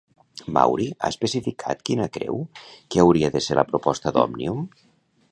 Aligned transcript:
Mauri 0.53 0.85
ha 0.93 1.09
especificat 1.13 1.83
quina 1.89 2.07
creu 2.15 2.41
que 2.95 3.03
hauria 3.03 3.29
de 3.35 3.43
ser 3.49 3.57
la 3.59 3.65
resposta 3.67 4.15
d'Òmnium? 4.17 4.65